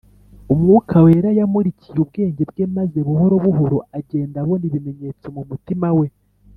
umwuka 0.53 0.95
wera 1.05 1.29
yamurikiye 1.39 1.97
ubwenge 2.03 2.41
bwe, 2.49 2.63
maze 2.75 2.97
buhoro 3.07 3.35
buhoro 3.45 3.77
agenda 3.97 4.35
abona 4.43 4.63
ibimenyetso 4.69 5.25
mu 5.35 5.41
mutima 5.49 5.87
we 5.99 6.07